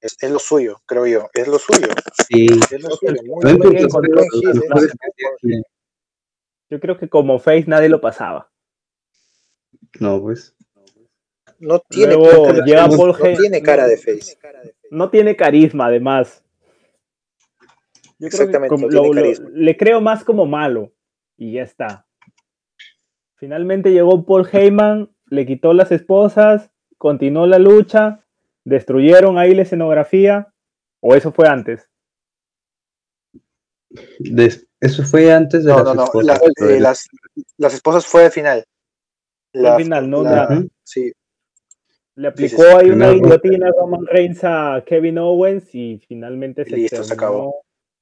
[0.01, 1.29] Es, es lo suyo, creo yo.
[1.35, 1.89] Es lo suyo.
[2.29, 2.47] Sí.
[2.71, 3.15] Es lo suyo.
[6.71, 8.51] Yo creo que como face nadie lo pasaba.
[10.01, 10.55] No, pues.
[11.59, 14.39] No tiene, Luego cara- llega no- Paul no Hey- tiene cara de face.
[14.91, 16.45] No tiene carisma, además.
[18.21, 19.49] Yo creo que Exactamente, como- no tiene lo- lo- carisma.
[19.53, 20.93] le creo más como malo.
[21.37, 22.07] Y ya está.
[23.37, 28.21] Finalmente llegó Paul Heyman, le quitó las esposas, continuó la lucha,
[28.65, 30.53] destruyeron ahí la escenografía.
[31.01, 31.89] ¿O eso fue antes?
[34.19, 36.05] Des- eso fue antes de No, las no, no.
[36.05, 37.09] esposas, la- eh, las,
[37.57, 38.65] las esposas fue al final.
[39.53, 41.13] Fue al final, no la- la- Sí,
[42.17, 42.77] Le Sí, sí, aplicó sí.
[42.85, 47.37] ahí una guillotina a Roman Reigns a Kevin Owens y finalmente se Listo, se acabó.
[47.37, 47.55] terminó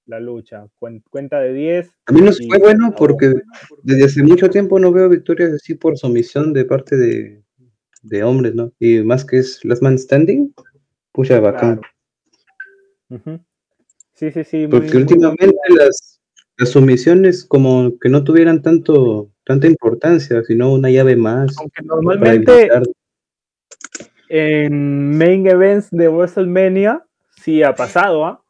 [0.07, 0.67] la lucha.
[0.81, 1.91] Cuen- Cuenta de 10.
[2.07, 3.35] A mí nos y fue bueno porque
[3.83, 7.43] desde hace mucho tiempo no veo victorias así por sumisión de parte de,
[8.09, 8.73] de hombres, ¿no?
[8.79, 10.55] Y más que es Last Man Standing,
[11.13, 11.81] pucha, bacán.
[13.09, 13.41] Claro.
[14.15, 14.67] Sí, sí, sí.
[14.67, 16.21] Porque muy últimamente las,
[16.57, 21.57] las sumisiones como que no tuvieran tanto tanta importancia, sino una llave más.
[21.59, 22.69] Aunque normalmente
[24.29, 27.05] en main events de WrestleMania
[27.41, 28.43] sí ha pasado, ¿ah?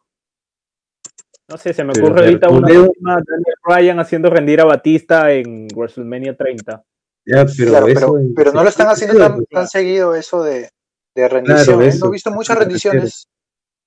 [1.48, 5.68] No sé, se me ocurre ahorita una última, Daniel Bryan haciendo rendir a Batista en
[5.68, 6.82] WrestleMania 30.
[7.26, 10.70] Ya, pero claro, pero, pero no lo están haciendo tan, tan seguido eso de,
[11.14, 11.82] de rendición.
[11.82, 13.26] he visto muchas rendiciones.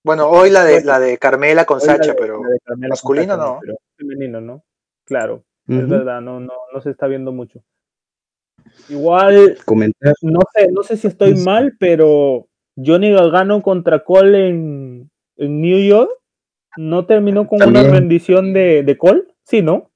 [0.03, 2.41] Bueno, hoy la de la de Carmela con Hoy Sacha, de- pero
[2.89, 3.59] masculino Sacha, no.
[3.61, 4.63] Pero femenino, ¿no?
[5.05, 7.63] Claro, es verdad, no, no, no se está viendo mucho.
[8.89, 10.13] Igual, Comentar.
[10.21, 11.43] no sé, no sé si estoy Sí.
[11.43, 16.11] mal, pero Johnny Gargano contra Cole en, en New York
[16.77, 19.91] no terminó con una rendición de, de Cole, sí, ¿no?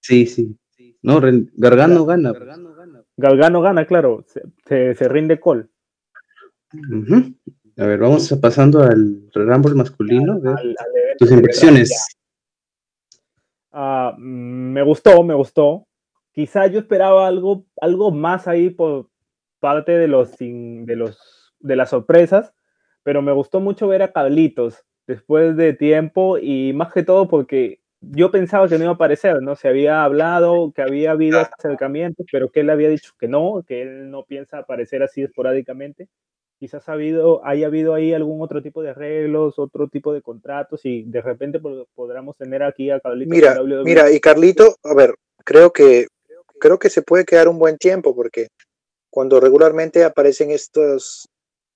[0.00, 0.56] Sí, sí.
[1.02, 1.20] No,
[1.54, 2.32] Gargano gana.
[2.32, 2.65] Gargano
[3.16, 5.66] gana, claro, se, se, se rinde Cole.
[7.78, 10.34] A ver, vamos a- pasando al Rumble masculino.
[10.44, 10.76] al- al
[11.18, 12.08] tus impresiones.
[13.72, 15.86] Ah, mm, me gustó, me gustó.
[16.32, 19.08] Quizá yo esperaba algo, algo más ahí por
[19.60, 21.18] parte de los, de los
[21.58, 22.52] de las sorpresas,
[23.02, 27.80] pero me gustó mucho ver a Carlitos después de tiempo y más que todo porque
[28.10, 29.56] yo pensaba que no iba a aparecer, ¿no?
[29.56, 33.82] Se había hablado, que había habido acercamientos, pero que él había dicho que no, que
[33.82, 36.08] él no piensa aparecer así esporádicamente.
[36.58, 40.84] Quizás ha habido, haya habido ahí algún otro tipo de arreglos, otro tipo de contratos
[40.84, 45.14] y de repente pod- podremos tener aquí a Carlitos Mira, mira, y Carlito, a ver,
[45.44, 46.06] creo que
[46.58, 48.48] creo que se puede quedar un buen tiempo porque
[49.10, 51.28] cuando regularmente aparecen estos,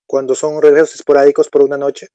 [0.06, 2.08] cuando son regresos esporádicos por una noche,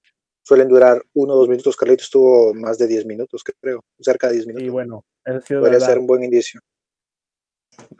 [0.45, 1.75] suelen durar uno o dos minutos.
[1.75, 4.67] Carlitos tuvo más de 10 minutos, creo, cerca de 10 minutos.
[4.67, 6.61] Y bueno, eso ha sido Podría ser un buen indicio.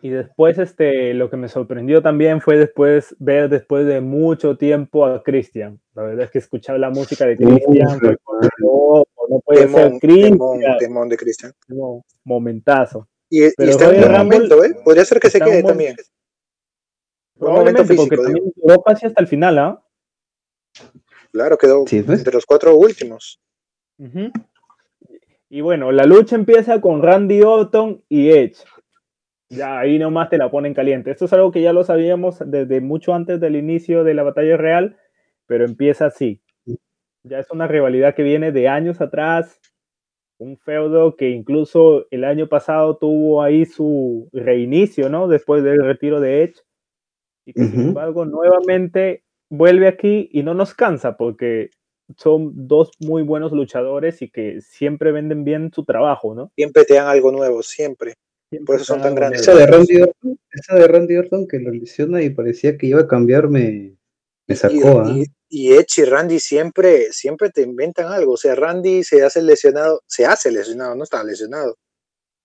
[0.02, 5.06] Y después, este, lo que me sorprendió también fue después ver después de mucho tiempo
[5.06, 5.82] a Christian.
[5.94, 9.70] La verdad es que escuchar la música de Christian, fue como, no, no puede ser
[9.70, 11.54] Temón, Christian, temón, temón de Cristian.
[11.68, 13.10] no, momentazo.
[13.30, 14.76] Y, y está en un momento, ¿eh?
[14.86, 15.96] Podría ser que se quede un también.
[17.36, 18.24] Buen momento Probablemente, porque físico, digo.
[18.24, 19.86] también duró casi hasta el final, ¿ah?
[21.36, 22.20] Claro, quedó Sí, pues.
[22.20, 23.42] entre los cuatro últimos.
[25.50, 28.64] Y bueno, la lucha empieza con Randy Orton y Edge.
[29.50, 31.12] Ya ahí nomás te la ponen caliente.
[31.12, 34.56] Esto es algo que ya lo sabíamos desde mucho antes del inicio de la batalla
[34.56, 34.98] real,
[35.46, 36.42] pero empieza así.
[37.24, 39.60] Ya es una rivalidad que viene de años atrás.
[40.38, 45.28] Un feudo que incluso el año pasado tuvo ahí su reinicio, ¿no?
[45.28, 46.62] Después del retiro de Edge.
[47.46, 49.25] Y que sin embargo nuevamente
[49.58, 51.72] vuelve aquí y no nos cansa porque
[52.18, 56.52] son dos muy buenos luchadores y que siempre venden bien su trabajo, ¿no?
[56.56, 58.16] Siempre te dan algo nuevo, siempre.
[58.50, 59.42] Siempre Por eso son tan grandes.
[59.42, 63.02] Esa de Randy Orton, esa de Randy Orton que lo lesiona y parecía que iba
[63.02, 63.96] a cambiar, me,
[64.48, 65.02] me Y, sacó.
[65.02, 65.12] ¿ah?
[65.12, 68.34] y, y Edge y Randy siempre, siempre te inventan algo.
[68.34, 71.78] O sea, Randy se hace lesionado, se hace lesionado, no estaba lesionado.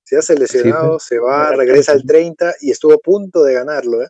[0.04, 2.06] Se hace lesionado, se va, regresa al sí.
[2.06, 4.08] 30 y estuvo a punto de ganarlo, ¿eh?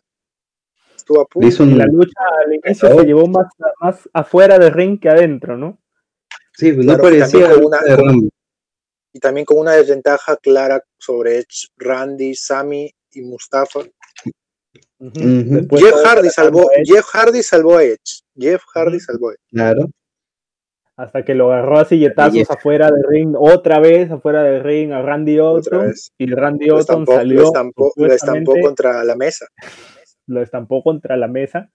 [1.01, 1.63] Estuvo a punto.
[1.63, 3.47] un- la lucha al inicio se llevó más,
[3.81, 5.79] más afuera del ring que adentro, ¿no?
[6.53, 7.79] Sí, no Claro, parecía también una-.
[9.13, 13.81] Y también con una desventaja clara sobre Edge, Randy, Sammy y Mustafa.
[14.99, 18.21] Jeff Hardy salvó, a Edge Jeff Hardy salvó a Edge.
[18.37, 19.41] Jeff Hardy salvó a Edge.
[19.51, 19.89] Claro.
[20.97, 22.51] hasta que lo agarró a silletazos Yes.
[22.51, 25.87] afuera del ring, otra vez afuera del ring a Randy Otra Orton.
[25.89, 26.11] vez.
[26.19, 29.47] Y Randy Orton salió, lo estampó, lo estampó contra la mesa.
[30.31, 31.71] Lo estampó contra la mesa.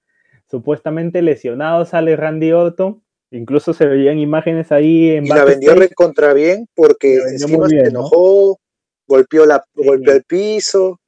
[0.50, 3.02] Supuestamente lesionado sale Randy Orton.
[3.30, 7.80] Incluso se veían imágenes ahí en Y la vendió recontra bien porque La encima se
[7.80, 8.58] enojó,
[9.06, 9.86] golpeó, la, Sí.
[9.86, 11.00] golpeó el piso.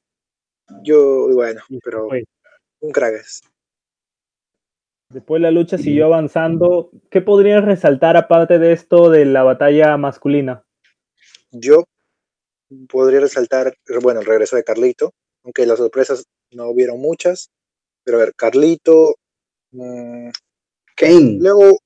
[0.83, 2.09] Yo, bueno, pero
[2.81, 3.41] un crack es.
[5.11, 6.91] Después la lucha siguió avanzando.
[7.09, 10.63] ¿Qué podrías resaltar aparte de esto de la batalla masculina?
[11.51, 11.85] Yo
[12.89, 17.49] podría resaltar, bueno, el regreso de Carlito, aunque las sorpresas no hubieron muchas.
[18.03, 19.15] Pero a ver, Carlito,
[19.71, 20.29] mm,
[20.95, 21.37] Kane.
[21.39, 21.79] luego,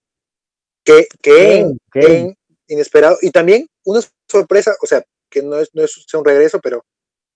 [0.84, 3.18] que, que, Kane, Kane, inesperado.
[3.22, 6.84] Y también una sorpresa, o sea, que no es, no es un regreso, pero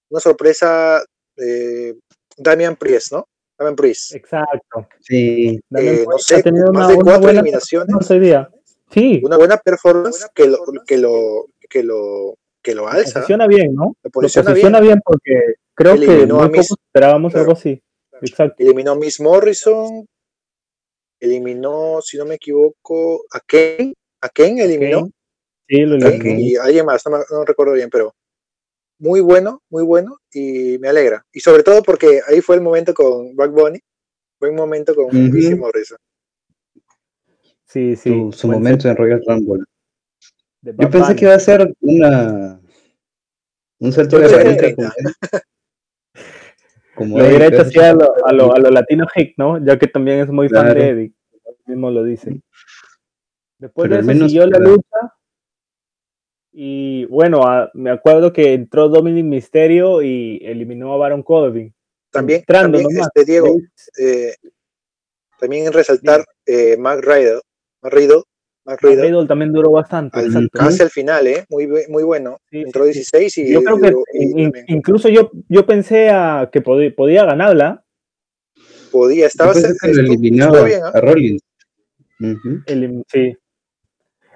[0.09, 1.03] una sorpresa,
[1.37, 1.95] eh,
[2.37, 3.27] Damian Priest, ¿no?
[3.57, 4.13] Damian Priest.
[4.15, 4.87] Exacto.
[5.01, 5.59] Sí.
[5.69, 8.09] Damian Eh, no sé, ha tenido más una- de una cuatro buena eliminaciones.
[8.21, 8.49] día.
[8.89, 12.35] Sí, Una buena performance que lo, que lo, que lo,
[12.71, 13.19] que lo lo alza.
[13.21, 13.83] posiciona bien, ¿no?
[13.85, 14.73] Lo Lo posiciona bien.
[14.81, 17.43] bien porque creo que Eliminó a muy Miss- esperábamos claro.
[17.49, 17.81] algo así.
[18.21, 18.55] Exacto.
[18.63, 20.05] Eliminó a Miss Morrison.
[21.19, 23.93] Eliminó, si no me equivoco, a Kane.
[24.21, 25.09] A Kane eliminó.
[25.67, 26.39] Sí, lo eliminó.
[26.39, 28.13] y alguien más, no, me- no recuerdo bien, pero
[28.99, 31.23] muy bueno, muy bueno y me alegra.
[31.31, 33.79] Y sobre todo porque ahí fue el momento con Buck Bunny,
[34.39, 35.07] buen momento con.
[35.31, 35.97] Miss Morrison.
[37.65, 38.29] Sí, sí.
[38.31, 39.63] su, momento en Royal Rumble.
[40.61, 41.15] Yo pensé Bunny.
[41.15, 42.56] que iba a ser una,
[43.79, 46.23] Un salto de varita como él.
[46.95, 49.63] Como Lo hubiera hecho así a lo, a lo, a lo latino hick, ¿no?
[49.63, 50.79] Ya que también es muy fan Claro.
[50.81, 51.13] de Eddie.
[51.45, 52.41] Él mismo lo dice.
[53.59, 55.13] Después Pero de eso siguió la lucha.
[56.51, 61.71] Y bueno, a- me acuerdo que entró Dominic Mysterio y eliminó a Baron Corbin.
[62.11, 63.11] También, Entrando también nomás.
[63.15, 63.55] este, Diego,
[64.01, 64.33] eh,
[65.39, 67.41] también resaltar eh, Mac Riddle,
[67.83, 67.93] Mac
[68.81, 70.19] Riddle, también duró bastante.
[70.19, 71.45] al- casi al final, ¿eh?
[71.49, 72.37] Muy, muy bueno.
[72.49, 72.99] Sí, Entró sí, sí.
[72.99, 76.61] 16 y, Yo creo que duró- y in- también incluso yo, yo pensé a que
[76.61, 77.83] podía, podía ganarla.
[78.91, 79.53] podía, estaba
[80.65, 80.91] bien, ¿ah?
[80.93, 81.41] a Rollins.
[82.65, 83.37] El- sí.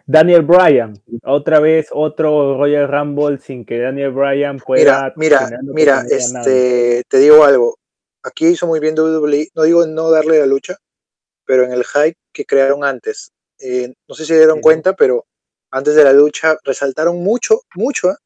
[0.05, 5.13] Daniel Bryan, otra vez otro Royal Rumble sin que Daniel Bryan pueda.
[5.15, 7.77] Mira, mira, mira, este, te digo algo.
[8.23, 9.47] Aquí hizo muy bien WWE.
[9.55, 10.75] No digo no darle la lucha,
[11.45, 13.31] pero en el hype que crearon antes.
[13.61, 14.61] Eh, no sé si se dieron Sí.
[14.61, 15.25] cuenta, pero
[15.71, 18.17] antes de la lucha resaltaron mucho, mucho, ¿ah?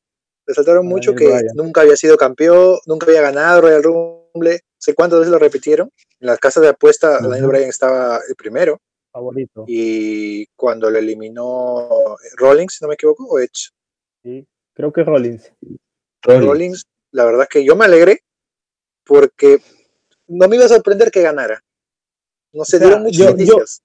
[0.47, 1.55] resaltaron A mucho Daniel que Bryan.
[1.55, 4.61] nunca había sido campeón, nunca había ganado Royal Rumble.
[4.77, 5.89] sé cuántas veces lo repitieron.
[6.19, 7.27] En las casas de apuesta, Ajá.
[7.27, 8.79] Daniel Bryan estaba el primero.
[9.11, 9.63] favorito.
[9.67, 13.69] Y cuando lo eliminó Rollins, si no me equivoco, o Edge,
[14.23, 15.51] Sí, creo que Rollins.
[16.21, 16.45] Rollins.
[16.45, 18.19] Rollins, la verdad es que yo me alegré
[19.05, 19.59] porque
[20.27, 21.61] no me iba a sorprender que ganara.
[22.53, 23.81] No se O sea, dieron muchos yo- yo- indicios.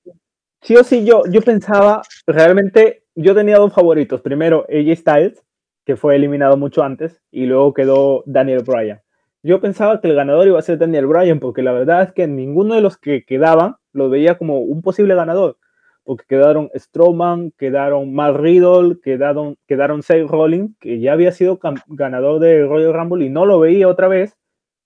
[0.62, 4.20] Sí o sí, yo, yo pensaba, realmente, yo tenía dos favoritos.
[4.20, 5.42] Primero, AJ Styles,
[5.86, 9.00] que fue eliminado mucho antes, y luego quedó Daniel Bryan.
[9.42, 12.26] Yo pensaba que el ganador iba a ser Daniel Bryan, porque la verdad es que
[12.26, 15.56] ninguno de los que quedaban lo veía como un posible ganador.
[16.04, 22.38] Porque quedaron Strowman, quedaron Matt Riddle, quedaron, quedaron Seth Rollins, que ya había sido ganador
[22.38, 24.36] de Royal Rumble y no lo veía otra vez.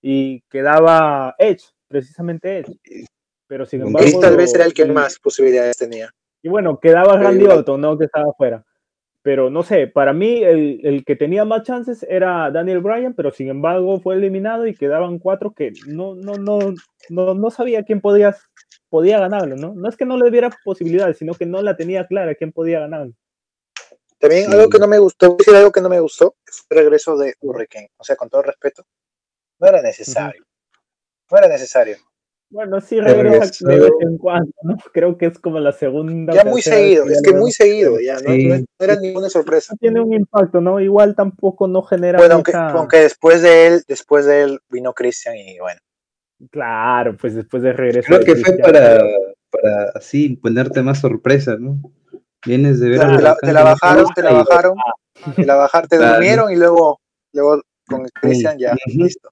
[0.01, 3.07] Y quedaba Edge, precisamente Edge.
[3.47, 3.99] Pero sin embargo.
[3.99, 6.09] Chris tal lo- vez era el que más posibilidades tenía.
[6.41, 7.45] y bueno, quedaba Randy.
[7.45, 7.97] Orton, ¿no?
[7.97, 8.63] Que estaba afuera.
[9.23, 13.31] Pero no sé, para mí el, el que tenía más chances era Daniel Bryan, pero
[13.31, 16.59] sin embargo fue eliminado y quedaban cuatro que no, no, no,
[17.09, 18.35] no, no sabía quién podía,
[18.89, 19.73] podía ganarlo, ¿no?
[19.73, 22.81] No es que no le diera posibilidades, sino que no la tenía clara quién podía
[22.81, 23.13] ganarlo.
[24.19, 24.53] También Sí.
[24.53, 26.83] algo que no me gustó, voy a decir algo que no me gustó, fue el
[26.83, 27.89] regreso de Hurricane.
[27.97, 28.85] O sea, con todo respeto,
[29.59, 30.45] no era necesario.
[31.31, 31.97] No era necesario.
[32.49, 34.77] Bueno, sí regresa de vez en cuando, ¿no?
[34.93, 36.33] Creo que es como la segunda.
[36.33, 38.47] Ya muy seguido, es que muy seguido, ya no, Sí.
[38.47, 39.75] no- no era ninguna sorpresa.
[39.79, 40.79] Tiene un impacto, ¿no?
[40.79, 44.93] Igual tampoco no genera Bueno, aunque, mucha- aunque después de él, después de él vino
[44.93, 45.79] Christian y bueno.
[46.51, 48.07] Claro, pues después de regreso.
[48.07, 49.03] Creo de que fue para,
[49.49, 51.79] para así ponerte más sorpresa, ¿no?
[52.45, 54.75] Vienes de ver Claro, al te, la, te la bajaron, te la bajaron,
[55.35, 56.99] te la bajaron, te durmieron y luego,
[57.33, 59.29] luego con Christian ya, listo.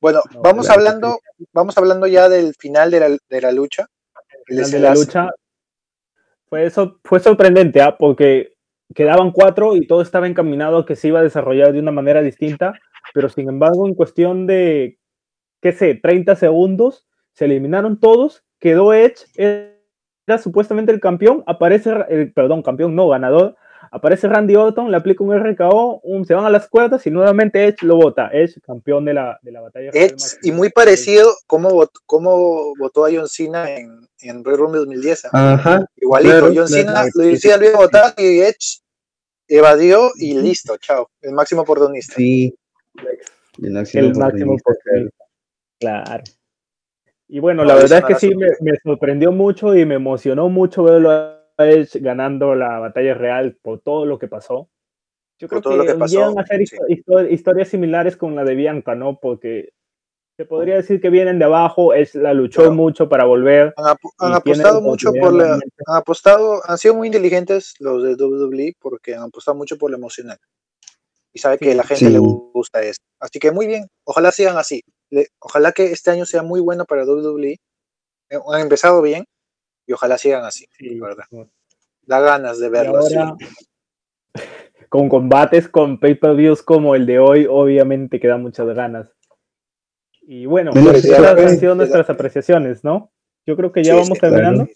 [0.00, 1.18] Bueno, No, vamos claro, hablando,
[1.52, 3.86] vamos hablando ya del final de la, de la lucha.
[4.46, 5.28] El final de la lucha
[6.48, 7.96] fue eso fue sorprendente ¿ah?
[7.98, 8.54] porque
[8.94, 12.22] quedaban cuatro y todo estaba encaminado a que se iba a desarrollar de una manera
[12.22, 12.72] distinta
[13.12, 14.98] pero sin embargo en cuestión de
[15.60, 22.32] qué sé 30 segundos se eliminaron todos quedó Edge era supuestamente el campeón aparece el
[22.32, 23.56] perdón campeón no ganador
[23.90, 27.64] aparece Randy Orton le aplica un RKO un, se van a las cuerdas y nuevamente
[27.64, 31.70] Edge lo vota Edge campeón de la, de la batalla Edge, y muy parecido como
[31.70, 35.24] votó, como votó a John Cena en, en Royal Rumble 2010.
[35.26, 35.52] ¿ah?
[35.54, 36.68] Ajá, Igualito, claro, John claro.
[36.68, 38.80] Cena, John Cena lo iba a votar y Edge
[39.48, 41.10] evadió y listo, chao.
[41.22, 42.14] El máximo oportunista.
[42.16, 42.54] sí.
[43.60, 45.24] El máximo, el máximo oportunista,
[45.80, 46.24] claro.
[47.26, 50.48] Y bueno, No, la verdad es que sí me, me sorprendió mucho y me emocionó
[50.48, 54.68] mucho verlo Edge ganando la batalla real por todo lo que pasó.
[55.40, 56.76] Yo Por creo todo que, lo que pasó, a hacer sí.
[56.76, 59.18] histo- histo- historias similares con la de Bianca, ¿no?
[59.20, 59.70] Porque
[60.36, 63.72] se podría decir que vienen de abajo, Edge la luchó Pero- mucho para volver.
[63.76, 68.14] Han, ap- han apostado mucho por la, han apostado, han sido muy inteligentes los de
[68.16, 70.38] WWE porque han apostado mucho por lo emocional.
[71.32, 71.76] Y sabe que Sí.
[71.76, 72.10] la gente Sí.
[72.12, 73.04] le gusta esto.
[73.20, 74.82] Así que muy bien, ojalá sigan así.
[75.10, 77.56] Le- ojalá que este año sea muy bueno para WWE.
[78.30, 79.24] Eh, Han empezado bien
[79.88, 80.94] y ojalá sigan así, Sí.
[80.96, 81.24] la verdad.
[82.02, 83.16] Da ganas de verlo así.
[84.88, 89.08] con combates con pay-per-views como el de hoy, obviamente que da muchas ganas.
[90.22, 93.10] Y bueno, pues esas han sido nuestras apreciaciones, ¿no?
[93.46, 94.68] Yo creo que ya Sí, vamos sí, terminando.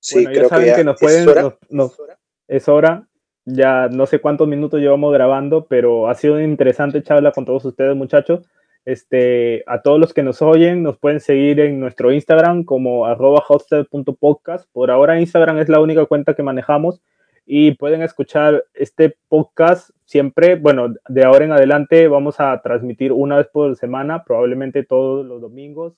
[0.00, 1.42] Sí, Bueno, ya saben que, ya que nos es pueden- hora.
[1.42, 2.02] nos- nos-
[2.46, 3.06] Es hora.
[3.44, 7.64] Ya no sé cuántos minutos llevamos grabando, pero ha sido una interesante charla con todos
[7.64, 8.46] ustedes, muchachos.
[8.84, 13.42] Este, a todos los que nos oyen, nos pueden seguir en nuestro Instagram como arroba
[13.46, 14.68] hostel.podcast.
[14.72, 17.02] Por ahora Instagram es la única cuenta que manejamos
[17.50, 23.36] y pueden escuchar este podcast siempre, bueno, de ahora en adelante vamos a transmitir una
[23.38, 25.94] vez por semana, probablemente todos los domingos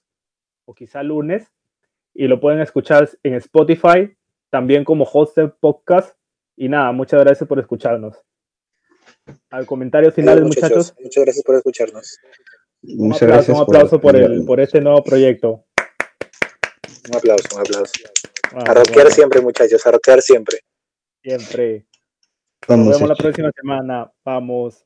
[0.64, 1.50] o quizá lunes,
[2.14, 4.16] y lo pueden escuchar en Spotify,
[4.48, 6.16] también como Hostel Podcast.
[6.56, 8.16] Y nada, muchas gracias por escucharnos.
[9.50, 10.94] Al comentario finales, muchachos.
[11.00, 12.18] Muchas gracias por escucharnos.
[12.82, 15.66] Un Muchas aplauso, gracias un aplauso por, el, por este nuevo proyecto.
[17.08, 17.92] Un aplauso, un aplauso.
[18.52, 20.60] Ah, a rockear bueno, siempre, muchachos, a rockear siempre.
[21.22, 21.86] Siempre.
[22.68, 24.10] Nos vemos la próxima semana.
[24.24, 24.84] Vamos.